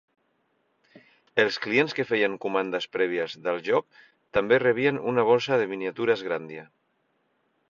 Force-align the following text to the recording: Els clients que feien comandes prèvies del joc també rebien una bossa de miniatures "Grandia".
Els 1.43 1.59
clients 1.65 1.93
que 1.99 2.05
feien 2.13 2.37
comandes 2.47 2.89
prèvies 2.97 3.37
del 3.49 3.61
joc 3.69 4.01
també 4.39 4.61
rebien 4.67 5.01
una 5.13 5.29
bossa 5.33 5.63
de 5.65 5.71
miniatures 5.77 6.29
"Grandia". 6.31 6.67